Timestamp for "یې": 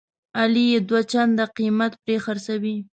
0.73-0.79